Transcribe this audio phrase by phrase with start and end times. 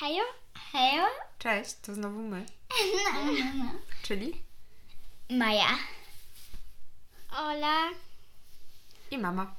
[0.00, 0.24] Hejo?
[0.72, 1.06] Hejo?
[1.38, 2.46] Cześć, to znowu my.
[3.14, 3.70] No, no, no.
[4.02, 4.42] Czyli
[5.30, 5.78] Maja.
[7.38, 7.90] Ola.
[9.10, 9.54] i mama.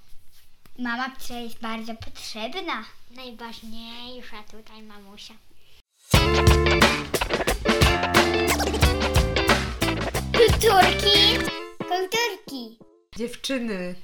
[0.79, 2.83] Mama, która jest bardzo potrzebna.
[3.11, 5.33] Najważniejsza tutaj mamusia.
[10.33, 11.38] Kulturki.
[11.77, 12.79] Kulturki.
[13.15, 13.95] Dziewczyny,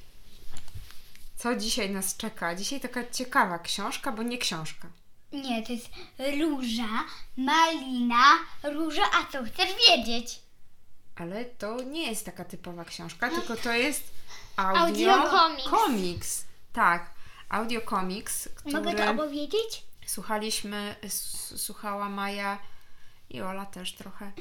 [1.36, 2.54] co dzisiaj nas czeka?
[2.54, 4.88] Dzisiaj taka ciekawa książka, bo nie książka.
[5.32, 5.88] Nie, to jest
[6.40, 7.04] róża,
[7.36, 8.24] malina,
[8.62, 10.38] róża, a co chcesz wiedzieć?
[11.16, 14.02] Ale to nie jest taka typowa książka, tylko to jest
[14.56, 14.80] audio,
[15.14, 15.70] Audiokomiks.
[15.70, 16.44] komiks.
[16.72, 17.10] Tak,
[17.48, 19.82] audio komiks, który Mogę to opowiedzieć?
[20.06, 20.96] słuchaliśmy,
[21.56, 22.58] słuchała Maja
[23.30, 24.32] i Ola też trochę.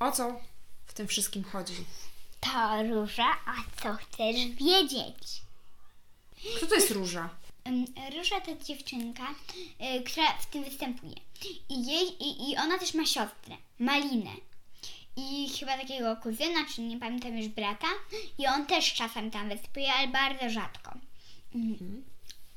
[0.00, 0.40] O co
[0.86, 1.84] w tym wszystkim chodzi?
[2.40, 5.42] To róża, a co chcesz wiedzieć?
[6.56, 7.28] Kto to jest Róża?
[8.16, 9.34] Róża to dziewczynka,
[9.96, 11.14] y, która w tym występuje.
[11.68, 14.30] I, jej, i, I ona też ma siostrę, Malinę.
[15.16, 17.86] I chyba takiego kuzyna, czy nie pamiętam już brata.
[18.38, 20.92] I on też czasem tam występuje, ale bardzo rzadko.
[21.54, 22.04] Mhm.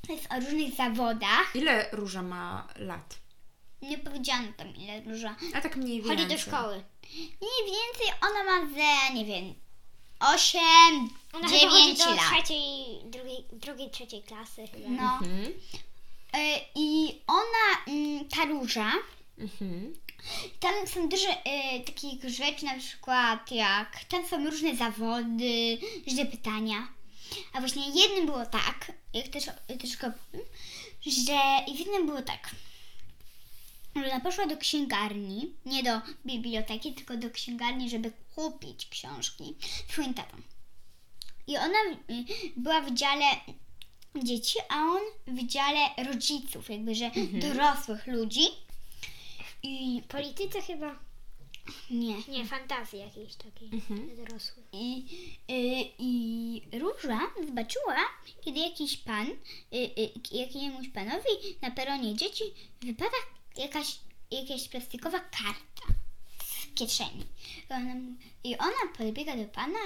[0.07, 1.55] To jest o różnych zawodach.
[1.55, 3.19] Ile Róża ma lat?
[3.81, 5.35] Nie powiedziano tam ile Róża.
[5.53, 6.17] A tak mniej więcej.
[6.17, 6.83] Chodzi do szkoły.
[7.13, 9.53] Mniej więcej ona ma ze, nie wiem,
[10.19, 10.61] 8,
[11.33, 12.19] Ona chyba chodzi 9 do lat.
[12.33, 14.89] trzeciej, drugiej, drugiej, trzeciej klasy chyba.
[14.89, 15.13] No.
[15.13, 15.45] Mhm.
[16.35, 18.91] Y, I ona, mm, ta róża,
[19.37, 19.93] Mhm.
[20.59, 26.87] Tam są dużo y, takich rzeczy, na przykład jak tam są różne zawody, różne pytania.
[27.53, 29.43] A właśnie jednym było tak, jak też,
[29.81, 30.45] też go powiem,
[31.05, 32.49] że i w jednym było tak,
[33.95, 39.55] ona poszła do księgarni, nie do biblioteki, tylko do księgarni, żeby kupić książki
[39.89, 40.37] swoim tatą.
[41.47, 41.77] I ona
[42.57, 43.25] była w dziale
[44.23, 48.43] dzieci, a on w dziale rodziców, jakby, że dorosłych ludzi.
[49.63, 50.99] I Polityce chyba.
[51.91, 52.15] nie.
[52.27, 53.69] Nie, fantazji jakiejś takiej.
[53.73, 54.15] Mhm.
[54.15, 54.65] Dorosłych.
[54.73, 55.05] I,
[55.51, 57.95] y, I Róża zobaczyła,
[58.41, 61.29] kiedy jakiś pan, y, y, jakiemuś panowi
[61.61, 62.43] na peronie dzieci
[62.81, 63.17] wypada
[63.57, 63.99] jakaś,
[64.31, 65.93] jakaś plastikowa karta
[66.43, 67.25] z kieszeni.
[67.69, 67.95] I ona,
[68.43, 69.79] I ona podbiega do pana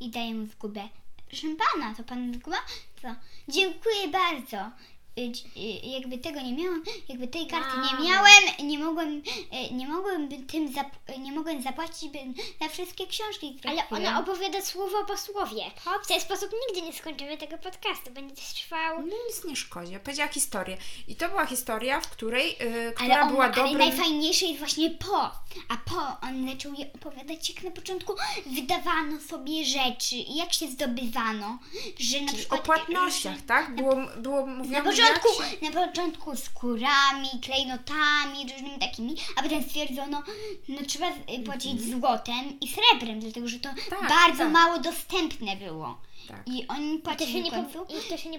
[0.00, 0.88] i daje mu zgubę.
[1.28, 2.56] Proszę pana, to pan zguba?
[3.02, 3.08] Co?
[3.48, 4.70] Dziękuję bardzo.
[5.18, 5.22] Y,
[5.56, 9.22] y, Jakby tego nie miałam, jakby tej karty nie miałem, nie mogłem,
[9.70, 12.12] y, nie mogłem tym zap- nie mogłem zapłacić
[12.60, 14.06] za wszystkie książki, które Ale kupiłem.
[14.06, 15.62] ona opowiada słowo po słowie.
[16.04, 18.10] W ten sposób nigdy nie skończymy tego podcastu.
[18.10, 18.98] Będzie też trwał.
[18.98, 19.98] No nic nie szkodzi.
[20.04, 20.76] Powiedziała historię.
[21.08, 23.78] I to była historia, w której, yy, która Ale, on, była ale dobrym...
[23.78, 25.22] najfajniejsze jest właśnie po.
[25.68, 28.12] A po on zaczął je opowiadać, jak na początku
[28.46, 31.58] wydawano sobie rzeczy i jak się zdobywano.
[31.98, 32.62] Że na Czyli o przykład.
[32.62, 33.74] płatnościach, tak?
[33.76, 40.22] Było, było mówione, początku, na początku skórami, klejnotami, różnymi takimi, a potem stwierdzono,
[40.68, 43.90] no trzeba y, płacić złotem i srebrem, dlatego że to Mhm.
[43.90, 44.52] Tak, bardzo tak.
[44.52, 46.00] mało dostępne było.
[46.28, 46.42] Tak.
[46.48, 48.38] I oni I to płacili się po, i to się nie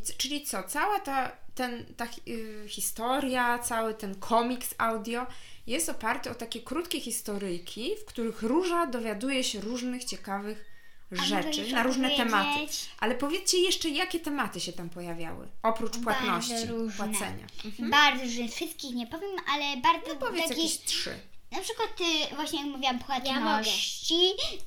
[0.00, 0.62] c- czyli co?
[0.62, 5.26] Cała ta, ten, ta hi- y, historia, cały ten komiks audio
[5.66, 10.73] jest oparty o takie krótkie historyjki, w których Róża dowiaduje się różnych ciekawych
[11.16, 12.66] rzeczy na różne tematy.
[13.00, 15.48] Ale powiedzcie jeszcze, jakie tematy się tam pojawiały?
[15.62, 16.96] Oprócz płatności, Bardzo różne.
[16.96, 17.46] płacenia.
[17.78, 21.18] Bardzo, że wszystkich nie powiem, ale bardzo No powiedz takich jakieś trzy.
[21.52, 21.88] Na przykład
[22.32, 24.14] y, właśnie jak mówiłam płatności,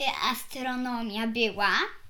[0.02, 1.70] y, astronomia była.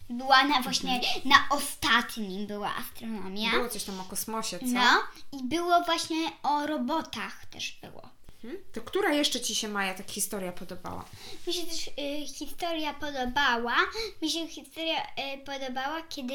[0.09, 3.45] Była na właśnie na ostatnim była astronomia.
[3.45, 3.51] Mhm.
[3.61, 4.65] Było coś tam o kosmosie, co?
[4.65, 8.09] No i było właśnie o robotach też było.
[8.47, 8.63] Mhm.
[8.73, 11.05] To która jeszcze Ci się, Maja, tak historia podobała?
[11.47, 13.75] Mi się też y, historia podobała.
[14.21, 16.33] Mi się historia y, podobała, kiedy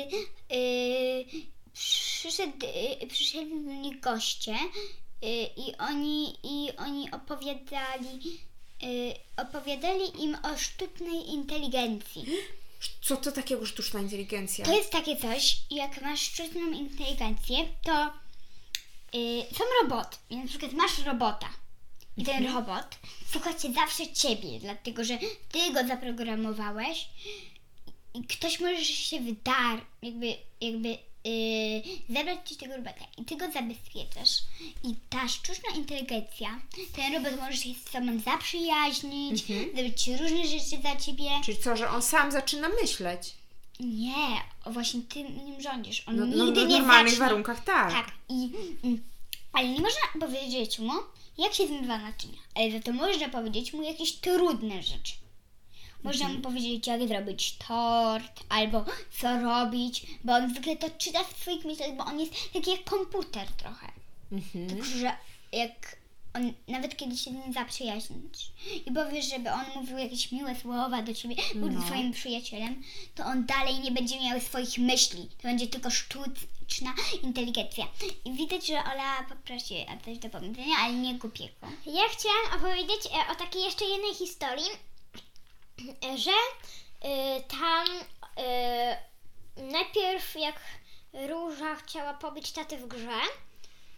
[0.53, 1.25] y,
[1.73, 2.67] przyszedł,
[3.03, 8.41] y, przyszedli do nich goście y, i oni i oni opowiadali
[8.83, 12.27] y, opowiadali im o sztucznej inteligencji.
[13.03, 14.65] Co to takiego sztuczna inteligencja?
[14.65, 18.07] To jest takie coś, jak masz sztuczną inteligencję, to
[19.15, 20.17] y, są roboty.
[20.31, 21.49] Na przykład masz robota.
[22.17, 22.99] I ten robot
[23.33, 25.19] słucha cię zawsze ciebie, dlatego że
[25.53, 27.09] ty go zaprogramowałeś
[28.15, 30.27] i ktoś może się wydar, jakby,
[30.61, 30.89] jakby
[31.25, 31.83] yy,
[32.17, 34.39] zabrać ci tego robota i ty go zabezpieczasz.
[34.85, 36.61] I ta sztuczna inteligencja,
[36.97, 39.45] ten robot może się z sobą zaprzyjaźnić,
[39.75, 41.25] zrobić ci różne rzeczy za ciebie.
[41.45, 43.35] Czyli co, że on sam zaczyna myśleć?
[43.81, 46.03] Nie, właśnie ty nim rządzisz.
[46.09, 47.27] On No, no, nigdy no, w nie normalnych zacznie.
[47.27, 47.93] warunkach tak.
[47.93, 48.51] Tak, i,
[48.85, 49.03] mm,
[49.53, 50.93] ale nie można powiedzieć mu,
[51.39, 55.13] jak się zmywa naczynia, ale za to można powiedzieć mu jakieś trudne rzeczy.
[56.03, 56.37] Można Mhm.
[56.37, 58.85] mu powiedzieć, jak zrobić tort, albo
[59.21, 62.85] co robić, bo on zwykle to czyta w swoich myślach, bo on jest taki jak
[62.85, 63.93] komputer trochę.
[64.33, 64.69] Mhm.
[64.69, 65.13] Tylko, że
[65.53, 65.97] jak
[66.35, 68.53] on, nawet kiedy się z nim zaprzyjaźnisz
[68.87, 71.81] i powiesz, żeby on mówił jakieś miłe słowa do ciebie, był No.
[71.83, 72.83] twoim przyjacielem,
[73.15, 75.29] to on dalej nie będzie miał swoich myśli.
[75.37, 77.87] To będzie tylko sztuczna inteligencja.
[78.25, 81.55] I widać, że Ola poprosi o coś do powiedzenia, ale nie głupiego.
[81.87, 84.69] Ja chciałam opowiedzieć e, o takiej jeszcze jednej historii,
[86.25, 86.31] że
[87.09, 87.87] e, tam
[88.39, 88.97] e,
[89.57, 90.61] najpierw jak
[91.29, 93.21] Róża chciała pobić tatę w grze,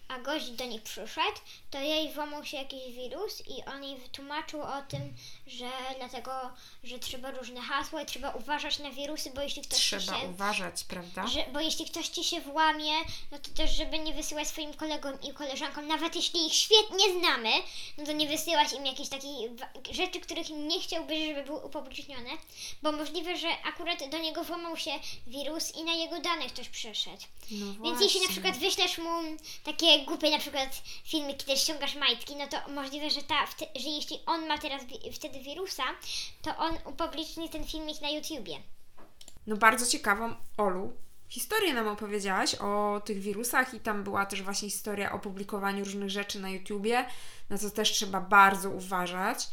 [0.08, 1.38] a gość do nich przyszedł,
[1.74, 5.14] to jej włamał się jakiś wirus i on jej wytłumaczył o tym,
[5.46, 6.30] że dlatego,
[6.84, 10.28] że trzeba różne hasła i trzeba uważać na wirusy, bo jeśli ktoś ci Trzeba się
[10.28, 11.26] uważać, prawda?
[11.26, 12.92] że, bo jeśli ktoś ci się włamie,
[13.32, 17.50] no to też, żeby nie wysyłać swoim kolegom i koleżankom, nawet jeśli ich świetnie znamy,
[17.98, 19.50] no to nie wysyłać im jakichś takich
[19.90, 22.30] rzeczy, których nie chciałbyś, żeby były upublicznione,
[22.82, 24.90] bo możliwe, że akurat do niego włamał się
[25.26, 27.22] wirus i na jego dane ktoś przeszedł.
[27.50, 29.10] No Więc jeśli na przykład wyślesz mu
[29.64, 33.46] takie głupie na przykład filmy, kiedy ściągasz majtki, no to możliwe, że, ta,
[33.76, 35.82] że jeśli on ma teraz wi- wtedy wirusa,
[36.42, 38.54] to on upubliczni ten filmik na YouTubie.
[39.46, 40.92] No bardzo ciekawą, Olu,
[41.28, 46.10] historię nam opowiedziałaś o tych wirusach i tam była też właśnie historia o publikowaniu różnych
[46.10, 47.06] rzeczy na YouTubie,
[47.50, 49.48] na co też trzeba bardzo uważać,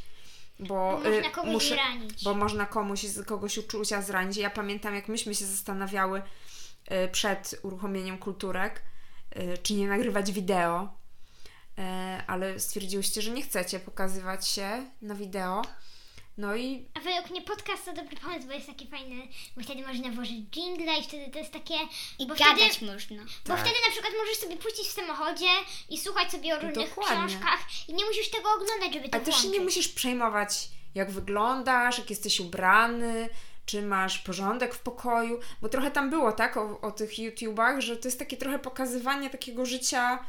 [0.60, 2.24] bo Można y, kogoś muszę- zranić.
[2.24, 4.38] bo można komuś z kogoś uczucia zranić.
[4.38, 8.82] Ja pamiętam, jak myśmy się zastanawiały y, przed uruchomieniem kulturek,
[9.36, 11.01] y, czy nie nagrywać wideo,
[12.28, 15.62] ale stwierdziłyście, że nie chcecie pokazywać się na wideo.
[16.38, 19.88] No i A według mnie podcast to dobry pomysł, bo jest taki fajny, bo wtedy
[19.88, 21.74] można włożyć jingle i wtedy to jest takie...
[22.20, 23.24] I bo gadać Wtedy, można.
[23.24, 23.60] bo Tak.
[23.60, 25.50] wtedy na przykład możesz sobie puścić w samochodzie
[25.90, 27.16] i słuchać sobie o różnych Dokładnie.
[27.28, 31.12] książkach i nie musisz tego oglądać, żeby to Ale też się nie musisz przejmować, jak
[31.12, 33.30] wyglądasz, jak jesteś ubrany,
[33.66, 37.98] czy masz porządek w pokoju, bo trochę tam było, tak, o, o tych YouTubach, że
[37.98, 40.20] to jest takie trochę pokazywanie takiego życia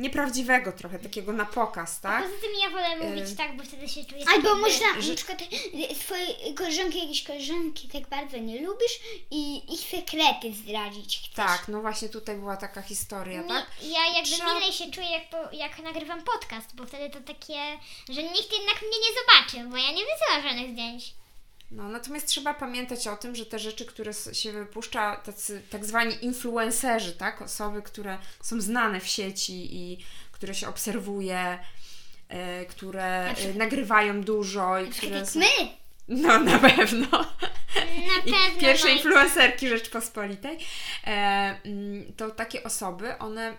[0.00, 2.24] nieprawdziwego trochę, takiego na pokaz, tak?
[2.24, 4.24] Poza tym ja wolę mówić Y- tak, bo wtedy się czuję...
[4.34, 5.42] Albo można że- na przykład
[5.90, 8.98] y, swoje koleżanki, jakieś koleżanki tak bardzo nie lubisz
[9.30, 11.34] i ich sekrety zdradzić chcesz.
[11.46, 13.66] Tak, no właśnie tutaj była taka historia, Mi, tak?
[13.82, 17.54] ja jakby Trzeba- milej się czuję, jak, po, jak nagrywam podcast, bo wtedy to takie,
[18.08, 21.14] że nikt jednak mnie nie zobaczy, bo ja nie wysyłam żadnych zdjęć.
[21.70, 26.24] No, natomiast trzeba pamiętać o tym, że te rzeczy, które się wypuszcza, tacy tak zwani
[26.24, 27.42] influencerzy, tak?
[27.42, 29.98] Osoby, które są znane w sieci i
[30.32, 31.58] które się obserwuje,
[32.28, 35.38] e, które Na przykład- e, nagrywają dużo i Tak które są...
[35.38, 35.46] my.
[36.08, 37.06] No, na pewno.
[37.10, 38.60] Na I pewno.
[38.60, 39.02] pierwsze Majki.
[39.06, 40.58] influencerki Rzeczpospolitej.
[41.06, 41.10] E,
[41.64, 43.56] mm, to takie osoby, one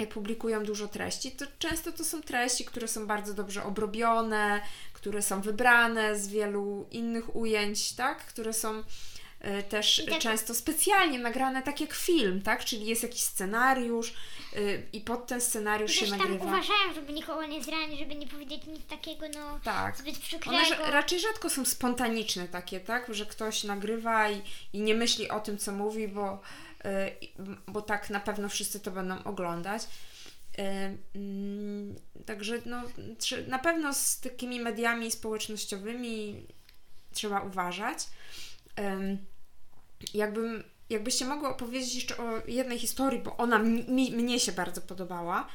[0.00, 4.60] jak publikują dużo treści, to często to są treści, które są bardzo dobrze obrobione,
[4.92, 8.18] które są wybrane z wielu innych ujęć, tak?
[8.26, 8.82] Które są
[9.40, 12.64] e, też tak- często specjalnie nagrane tak jak film, tak?
[12.64, 14.14] Czyli jest jakiś scenariusz
[14.56, 16.44] y, i pod ten scenariusz się Też tam nagrywa.
[16.44, 19.96] uważają, żeby nikogo nie zranić, żeby nie powiedzieć nic takiego, no, Tak.
[19.96, 20.56] zbyt przykrego.
[20.56, 23.14] One raczej rzadko są spontaniczne takie, tak?
[23.14, 24.42] Że ktoś nagrywa i,
[24.72, 26.40] i nie myśli o tym, co mówi, bo,
[27.66, 29.82] bo tak na pewno wszyscy to będą oglądać.
[30.58, 30.62] Y,
[31.14, 31.96] mm,
[32.26, 32.82] Także no,
[33.48, 36.46] na pewno z takimi mediami społecznościowymi
[37.12, 37.98] trzeba uważać.
[38.78, 39.18] Ym,
[40.14, 45.46] Jakbym, jakbyście mogły opowiedzieć jeszcze o jednej historii, bo ona mi, mnie się bardzo podobała.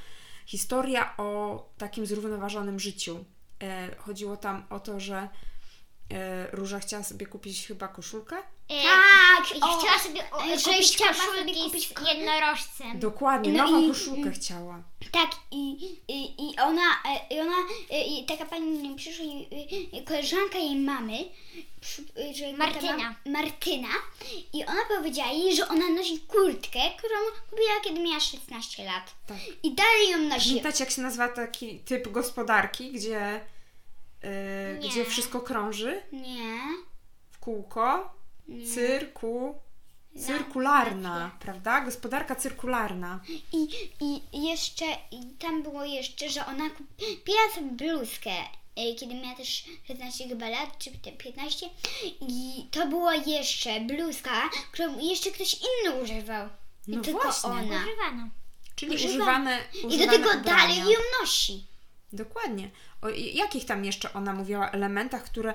[0.45, 3.25] Historia o takim zrównoważonym życiu.
[3.62, 5.29] E, chodziło tam o to, że
[6.12, 8.36] e, Róża chciała sobie kupić chyba koszulkę.
[8.70, 13.00] E, Tak, I o, chciała sobie o, kupić sobie kupić z ko- jednorożcem.
[13.00, 14.84] Dokładnie, No nową i- koszulkę chciała.
[15.12, 15.72] Tak, i,
[16.08, 17.56] i, i ona, e, i ona,
[17.92, 21.18] e, i taka pani przyszła, i, i koleżanka jej mamy,
[21.82, 23.16] przy- e, że Martyna.
[23.26, 23.88] Martyna,
[24.54, 27.16] i ona powiedziała jej, że ona nosi kurtkę, którą
[27.50, 29.14] kupiła kiedy miała 16 lat.
[29.28, 29.38] Tak.
[29.64, 30.50] I dalej ją nosi.
[30.50, 33.42] Pamiętacie, jak się nazywa taki typ gospodarki, gdzie,
[34.82, 34.89] Nie.
[34.89, 36.60] gdzie wszystko krąży Nie.
[37.32, 38.13] w kółko?
[38.74, 39.55] Cyrku.
[40.25, 41.82] Cyrkularna, prawda?
[41.82, 43.20] Gospodarka cyrkularna.
[43.53, 43.67] I,
[44.01, 48.32] I jeszcze, i tam było jeszcze, że ona kupiła sobie bluzkę,
[48.75, 51.70] e, kiedy miała też 16 chyba lat, czy te 15.
[52.22, 56.50] I to była jeszcze bluzka, którą jeszcze ktoś inny używał.
[56.88, 57.50] Nie No tylko właśnie.
[57.50, 57.62] ona.
[57.62, 58.29] Używano.
[58.75, 60.44] Czyli Używa- używane, I do używane tego ubrania.
[60.58, 61.65] dalej ją nosi.
[62.15, 62.69] Dokładnie.
[63.01, 65.53] O i jakich tam jeszcze ona mówiła elementach, które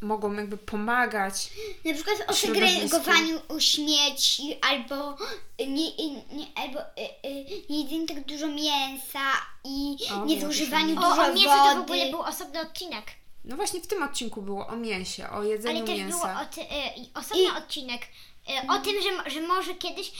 [0.00, 1.50] mogą jakby pomagać?
[1.84, 5.16] Na przykład o segregowaniu śmieci, albo
[5.58, 9.20] nie, nie, albo y, y, nie jedzeniu tak dużo mięsa
[9.64, 11.70] i O, nie było zużywaniu też O, dużo o mięsie wody.
[11.74, 13.04] to w ogóle był osobny odcinek.
[13.44, 16.18] No właśnie w tym odcinku było o mięsie, o jedzeniu Ale też mięsa.
[16.18, 18.02] było od, y, i osobny odcinek
[18.48, 20.12] e, o tym, że, że może kiedyś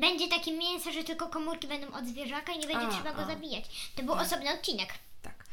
[0.00, 3.22] będzie takie mięso, że tylko komórki będą od zwierzaka i nie będzie A, trzeba go
[3.22, 3.26] a.
[3.26, 3.64] zabijać.
[3.96, 4.88] To był osobny odcinek.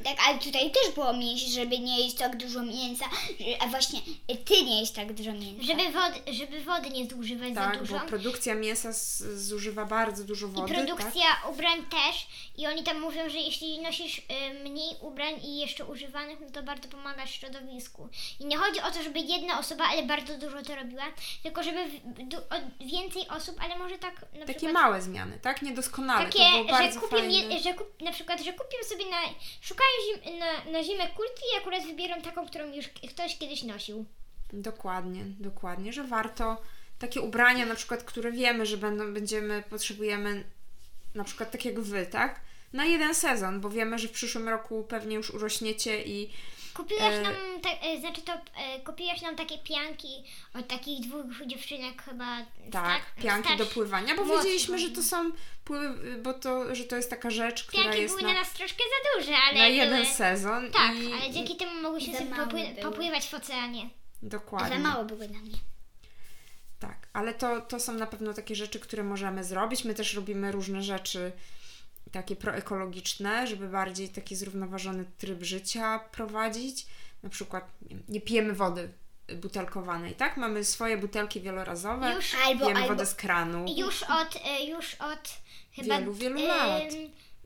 [0.03, 0.17] Tak.
[0.17, 3.05] Tak, ale tutaj też było mięsie, żeby nie jeść tak dużo mięsa,
[3.60, 4.00] a właśnie
[4.31, 5.63] y, ty nie jeść tak dużo mięsa.
[5.63, 8.00] Żeby wody, żeby wody nie zużywać za Tak, dużo.
[8.00, 10.74] bo produkcja mięsa z, zużywa bardzo dużo I wody.
[10.74, 12.27] produkcja ubrań też.
[12.57, 14.24] I oni tam mówią, że jeśli nosisz y,
[14.63, 18.10] mniej ubrań i jeszcze używanych, no to bardzo pomaga środowisku.
[18.39, 21.03] I nie chodzi o to, żeby jedna osoba, ale bardzo dużo to robiła,
[21.43, 24.39] tylko żeby w, du, o, więcej osób, ale może tak na Tak.
[24.39, 24.74] Takie przykład...
[24.74, 25.62] małe zmiany, tak?
[25.62, 26.25] Niedoskonale.
[26.25, 27.33] Takie, to było że bardzo kupię, fajne.
[27.33, 29.17] je, że kup, na przykład, że kupię sobie na,
[29.62, 34.05] szukają zim, na, na zimę kurtki i akurat wybieram taką, którą już ktoś kiedyś nosił.
[34.53, 36.62] Dokładnie, dokładnie, że warto
[37.00, 40.43] takie ubrania na przykład, które wiemy, że będą, będziemy, potrzebujemy
[41.15, 42.41] na przykład tak jak wy, tak?
[42.73, 46.33] Na jeden sezon, bo wiemy, że w przyszłym roku pewnie już urośniecie i
[46.75, 51.25] Kupiłaś E, nam, ta, e, znaczy to, e, kupiłaś nam takie pianki od takich dwóch
[51.48, 52.38] dziewczynek chyba.
[52.72, 55.32] tak, sta- pianki do starsz- pływania, bo wiedzieliśmy, że to są
[55.65, 58.53] pływy, bo to, że to jest taka rzecz, która Pianki jest były na, na nas
[58.53, 62.20] troszkę za duże, ale na były, jeden sezon Tak, i ale dzięki temu mogłyśmy za
[62.20, 62.75] sobie popły, były.
[62.92, 63.89] popływać w oceanie.
[64.22, 64.70] dokładnie.
[64.77, 65.58] Za mało były na mnie.
[66.80, 69.84] Tak, ale to, to są na pewno takie rzeczy, które możemy zrobić.
[69.84, 71.32] My też robimy różne rzeczy
[72.13, 76.86] takie proekologiczne, żeby bardziej taki zrównoważony tryb życia prowadzić.
[77.24, 77.63] Na przykład
[78.10, 78.91] nie, pijemy wody
[79.36, 80.38] butelkowanej, tak?
[80.38, 83.65] Mamy swoje butelki wielorazowe, Już- Albo, pijemy albo wodę z kranu.
[83.77, 85.29] Już od, e, już od
[85.75, 86.84] chyba Wielu, wielu em, lat.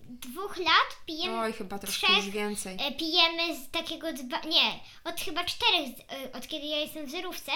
[0.10, 2.78] dwóch lat pijemy, Oj, chyba troszkę trzech, już więcej.
[2.88, 4.40] e, pijemy z takiego dzba...
[4.40, 5.90] Nie, od chyba czterech,
[6.34, 7.52] od kiedy ja jestem w zerówce,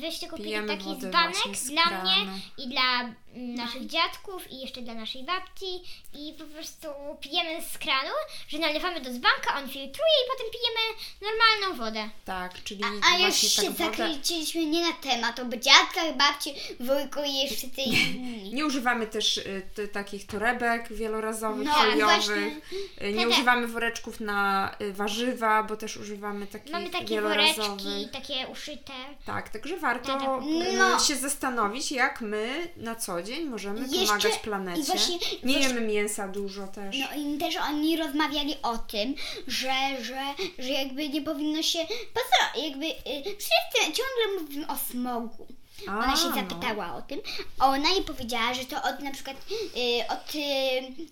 [0.00, 2.14] wyście kupili Pijemy taki dzbanek dla mnie
[2.58, 5.80] i dla naszych dziadków i jeszcze dla naszej babci
[6.14, 6.88] i po prostu
[7.20, 8.10] pijemy z kranu,
[8.48, 12.10] że nalewamy do dzbanka, on filtruje i potem pijemy normalną wodę.
[12.24, 13.84] Tak, czyli A, a się tak wodę...
[13.84, 18.54] zakręciliśmy nie na temat, o dziadkach, babci, wujku i jeszcze tej inni.
[18.54, 22.04] Nie używamy też y, takich torebek wielorazowych, No, foliowych.
[22.04, 22.60] właśnie.
[23.02, 28.46] Y, Nie używamy woreczków na y, warzywa, bo też używamy takich Mamy takie woreczki, takie
[28.48, 28.92] uszyte.
[29.26, 30.98] Tak, także warto y, No.
[30.98, 34.82] się zastanowić, jak my na co dzień możemy Jeszcze- pomagać planecie.
[34.82, 36.96] właśnie- nie właśnie- jemy mięsa dużo też.
[36.98, 39.14] No i też oni rozmawiali o tym,
[39.46, 40.22] że, że,
[40.58, 41.78] że jakby nie powinno się.
[42.14, 42.60] Po co?
[42.60, 45.46] Jakby y, wszyscy ciągle mówimy o smogu.
[45.88, 47.20] A, Ona się zapytała o tym.
[47.58, 49.36] a Ona jej powiedziała, że to od na przykład
[49.76, 50.38] y, od y,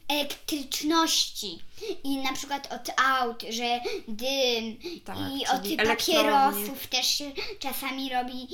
[0.08, 1.58] elektryczności
[2.04, 5.96] i na przykład od aut, że dym Tak, i czyli od elektrownie.
[5.96, 8.48] papierosów też się czasami robi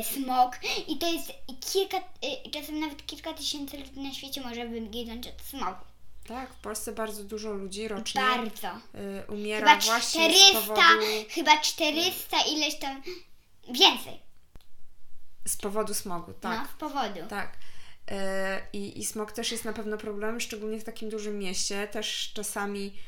[0.00, 0.58] y, smog
[0.88, 1.32] i to jest
[1.72, 5.84] kilka, y, czasem nawet kilka tysięcy ludzi na świecie może wyginąć od smogu.
[6.28, 8.68] Tak, w Polsce bardzo dużo ludzi rocznie Bardzo.
[8.68, 10.82] y, umiera Chyba właśnie 400, z powodu,
[11.30, 13.02] chyba 400 ileś tam
[13.68, 14.29] więcej.
[15.46, 16.32] Z powodu smogu.
[16.32, 16.60] Tak.
[16.60, 17.20] No, z powodu.
[17.28, 17.56] Tak.
[18.08, 21.88] E, I, I smog też jest na pewno problemem, szczególnie w takim dużym mieście.
[21.88, 22.98] Też czasami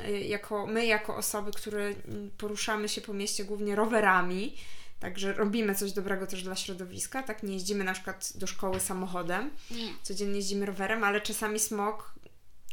[0.00, 4.56] e, jako my, jako osoby, które mm, poruszamy się po mieście głównie rowerami,
[5.00, 7.42] także robimy coś dobrego też dla środowiska, tak?
[7.42, 9.94] Nie jeździmy na przykład do szkoły samochodem, Nie.
[10.02, 12.14] codziennie jeździmy rowerem, ale czasami smog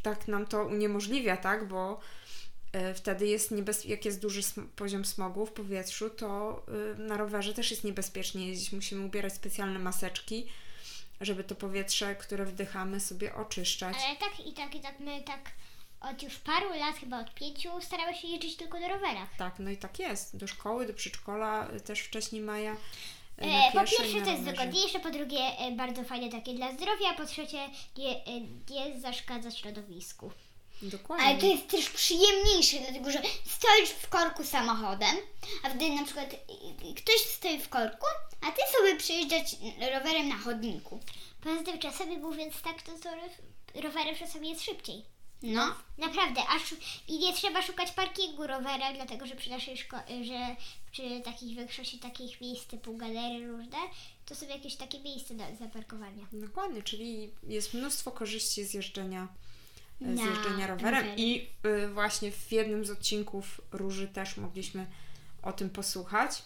[0.02, 1.68] tak nam to uniemożliwia, tak?
[1.68, 2.00] Bo
[2.96, 3.86] wtedy jest niebez...
[3.86, 6.62] jak jest duży sm- poziom smogu w powietrzu, to
[6.96, 8.72] y, na rowerze też jest niebezpiecznie jeździć.
[8.72, 10.48] Musimy ubierać specjalne maseczki,
[11.22, 13.96] żeby to powietrze, które wdychamy, sobie oczyszczać.
[14.08, 15.52] Ale tak i tak i tak my tak
[16.02, 19.36] od już paru lat, chyba od pięciu, starały się jeździć tylko do rowerach.
[19.38, 20.38] Tak, no i tak jest.
[20.38, 22.74] Do szkoły, do przedszkola y, też wcześniej Maja.
[22.74, 22.78] y,
[23.38, 26.72] E, na po pierwsze na to jest wygodniejsze, po drugie e, bardzo fajne takie dla
[26.74, 30.32] zdrowia, po trzecie nie, e, nie zaszkadza środowisku.
[30.81, 31.25] Dokładnie.
[31.25, 35.15] Ale to jest też przyjemniejsze, dlatego że stoisz w korku samochodem,
[35.63, 36.38] a wtedy na przykład y,
[36.89, 38.05] y, ktoś stoi w korku,
[38.41, 39.55] a ty sobie przejeżdżać
[39.93, 41.00] rowerem na chodniku.
[41.41, 45.05] Poza tym czasami mówiąc tak, to, to ro- rowerem czasami jest szybciej.
[45.41, 45.75] No.
[45.98, 46.62] Naprawdę, aż
[47.07, 50.55] i nie trzeba szukać parkingu rowera, dlatego że przy naszej szkole, że
[50.91, 53.77] przy takich większości takich miejsc typu galerie różne,
[54.25, 56.25] to są jakieś takie miejsca do zaparkowania.
[56.31, 59.27] Dokładnie, czyli jest mnóstwo korzyści z jeżdżenia,
[60.01, 64.88] z Na jeżdżenia rowerem i y, właśnie w jednym z odcinków Róży też mogliśmy
[65.42, 66.44] o tym posłuchać.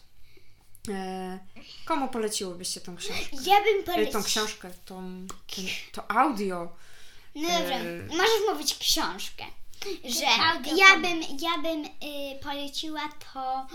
[0.89, 1.39] E,
[1.85, 3.37] komu poleciłybyście tą książkę?
[3.45, 4.21] Ja bym E, poleciła.
[4.21, 6.75] tą książkę, tą, ten, to audio.
[7.35, 9.43] No dobra, E, możesz mówić książkę.
[10.03, 10.25] Że
[10.75, 11.89] ja bym, ja bym y,
[12.43, 13.67] poleciła to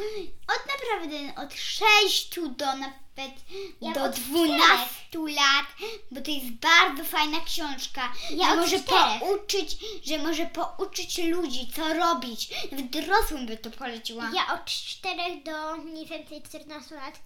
[0.55, 3.35] od naprawdę od 6 do nawet
[3.81, 5.67] Ja do od 12 lat,
[6.11, 8.13] bo to jest bardzo fajna książka.
[8.31, 12.49] Ja że może pouczyć, że może pouczyć ludzi, co robić.
[12.71, 14.31] Nawet dorosłym by to poleciła.
[14.35, 17.21] Ja od 4 do mniej więcej 14 lat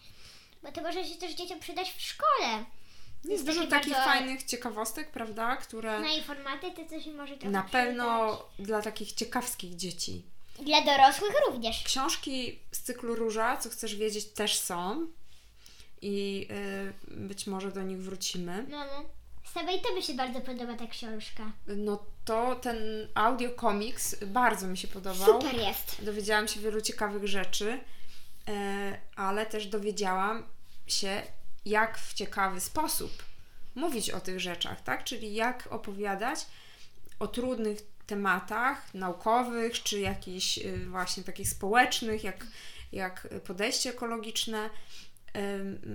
[0.62, 2.64] bo to może się też dzieciom przydać w szkole.
[3.24, 7.50] Jest takie dużo takich bardzo- fajnych ciekawostek, prawda, które Na informatyce to się może trochę
[7.50, 8.66] na pewno przydać.
[8.66, 10.22] dla takich ciekawskich dzieci.
[10.58, 11.84] Dla dorosłych również.
[11.84, 15.06] Książki z cyklu Róża, co chcesz wiedzieć, też są
[16.02, 16.46] i
[17.10, 18.66] y, być może do nich wrócimy.
[18.68, 19.04] No, no.
[19.54, 21.52] Sebe i tobie się bardzo podoba ta książka.
[21.66, 22.76] No to ten
[23.14, 25.26] audio komiks bardzo mi się podobał.
[25.40, 26.04] Super jest.
[26.04, 27.80] Dowiedziałam się wielu ciekawych rzeczy,
[28.48, 30.46] e, ale też dowiedziałam
[30.86, 31.22] się,
[31.64, 33.22] jak w ciekawy sposób
[33.74, 35.04] mówić o tych rzeczach, tak?
[35.04, 36.46] Czyli jak opowiadać
[37.18, 42.46] o trudnych tematach naukowych, czy jakichś y, właśnie takich społecznych, jak,
[42.92, 44.70] jak podejście ekologiczne,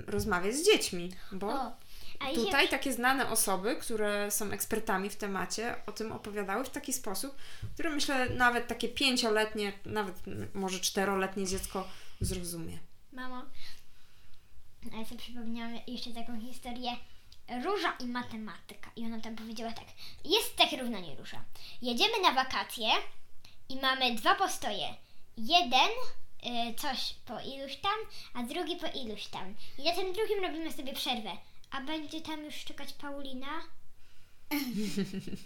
[0.08, 1.72] rozmawiać z dziećmi, bo O,
[2.36, 7.36] Tutaj takie znane osoby, które są ekspertami w temacie, o tym opowiadały w taki sposób,
[7.74, 10.16] który myślę nawet takie pięcioletnie, nawet
[10.54, 11.88] może czteroletnie dziecko
[12.22, 12.80] zrozumie.
[13.12, 13.46] Mamo,
[14.94, 16.92] a ja sobie przypomniałam jeszcze taką historię.
[17.64, 18.92] Róża i matematyka.
[18.96, 19.86] I ona tam powiedziała tak.
[20.26, 21.44] Jest takie równanie róża.
[21.82, 22.88] Jedziemy na wakacje
[23.70, 24.96] i mamy dwa postoje.
[25.38, 25.90] Jeden
[26.46, 27.98] y, coś po iluś tam,
[28.34, 29.56] a drugi po iluś tam.
[29.78, 31.32] I na tym drugim robimy sobie przerwę.
[31.72, 33.48] A będzie tam już czekać Paulina?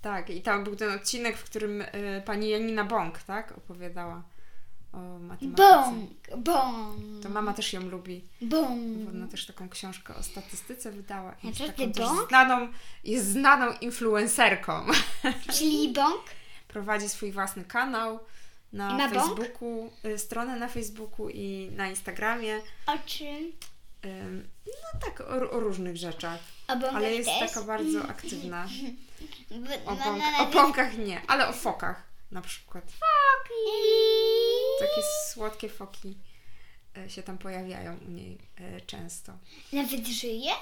[0.00, 4.22] Tak, i tam był ten odcinek, w którym y, pani Janina Bąk, tak, opowiadała
[4.92, 5.62] o matematyce.
[5.62, 8.24] Bąk, bąk, To mama też ją lubi.
[8.42, 8.98] bąk.
[8.98, 11.34] bo Ona też taką książkę o statystyce wydała.
[11.42, 12.68] i Jest taką też znaną,
[13.04, 14.86] jest znaną influencerką.
[15.52, 16.22] Czyli bąk?
[16.68, 18.18] Prowadzi swój własny kanał
[18.72, 19.14] na I ma bąk?
[19.38, 22.60] Facebooku, y, stronę na Facebooku i na Instagramie.
[22.86, 23.52] O czym?
[24.04, 26.40] Ym, No tak, o, o różnych rzeczach.
[26.68, 27.52] O Ale jest też?
[27.52, 28.66] taka bardzo aktywna.
[29.86, 32.84] O, bąk, na o bąkach nie, ale o fokach na przykład.
[34.80, 36.16] Takie słodkie foki
[37.08, 39.32] się tam pojawiają u niej e, często.
[39.72, 40.52] Nawet żyje?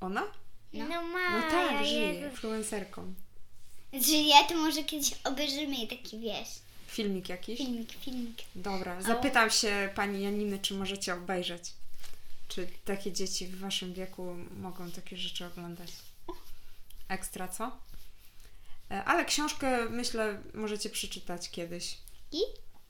[0.00, 0.22] Ona?
[0.72, 1.02] No, No.
[1.02, 2.26] Maja, No tak, żyje, Jezu.
[2.26, 3.14] influencerką.
[3.92, 6.48] Żyje, to może kiedyś obejrzymy jej taki, wiesz,
[6.86, 7.58] Filmik jakiś?
[7.58, 8.38] filmik, filmik.
[8.54, 11.72] Dobra, zapytam się pani Janiny, czy możecie obejrzeć.
[12.48, 15.90] Czy takie dzieci w waszym wieku mogą takie rzeczy oglądać?
[17.08, 17.78] Ekstra, co?
[18.90, 21.96] E, Ale książkę, myślę, możecie przeczytać kiedyś.
[22.32, 22.38] I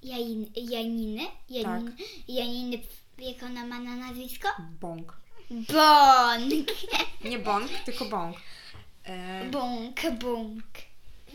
[0.02, 1.26] Jain, Janiny?
[1.50, 1.96] Janin,
[2.28, 2.78] Janiny,
[3.18, 4.48] jak ona ma na nazwisko?
[4.80, 5.16] Bąk.
[5.50, 6.68] Bąk.
[7.30, 8.36] Nie bąk, tylko bąk.
[9.04, 10.64] E, Bąk, bąk.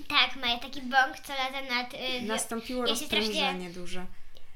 [0.08, 1.94] Tak, Maja, taki bąk, co lata nad...
[1.94, 4.06] Y, Nastąpiło ja rozprężenie duże.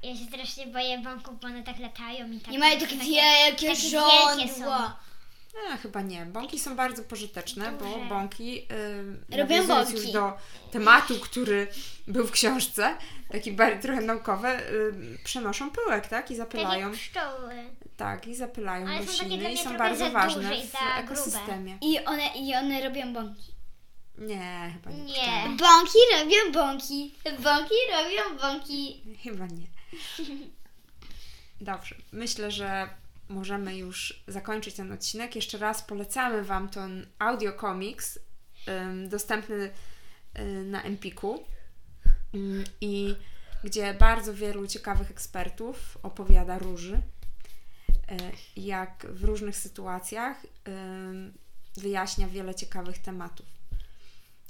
[0.04, 2.52] Ja się strasznie boję bąków, bo one tak latają i tak...
[2.52, 5.00] Nie mają takie wielkie takie żądła.
[5.74, 6.26] E, chyba nie.
[6.26, 8.06] Bąki są bardzo pożyteczne, bo Duże.
[8.10, 8.68] bąki,
[9.32, 9.94] y, Robią bąki.
[9.94, 10.38] już do
[10.72, 11.68] tematu, który
[12.08, 12.98] był w książce,
[13.32, 16.26] taki bardziej trochę naukowy, y, przenoszą pyłek, tak?
[16.26, 16.88] I Tak zapylają.
[16.90, 17.54] jak pszczoły.
[17.98, 21.78] Tak, i zapylają Ale rośliny i są bardzo ważne w ekosystemie.
[21.82, 23.52] I one, I one robią bąki.
[24.18, 25.04] Nie, chyba nie.
[25.04, 25.44] Nie.
[25.58, 27.16] Bąki robią bąki.
[27.44, 29.04] Bąki robią bąki.
[29.24, 29.68] Chyba nie.
[31.62, 31.96] Dobrze.
[32.12, 32.90] Myślę, że
[33.30, 35.36] możemy już zakończyć ten odcinek.
[35.36, 38.20] Jeszcze raz polecamy Wam ten audio comics
[38.68, 39.72] ym, dostępny
[40.40, 41.44] y, na Empiku
[42.82, 43.16] i
[43.64, 47.02] gdzie bardzo wielu ciekawych ekspertów opowiada róży, y,
[48.56, 50.46] jak w różnych sytuacjach
[51.78, 53.46] wyjaśnia wiele ciekawych tematów.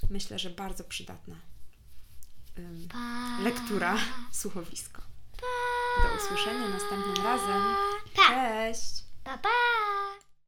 [0.09, 1.35] Myślę, że bardzo przydatna
[3.43, 3.97] lektura,
[4.31, 5.01] słuchowisko.
[6.03, 7.75] Do usłyszenia następnym razem.
[8.15, 8.21] Pa.
[8.27, 9.03] Cześć!
[9.23, 9.49] Pa, pa.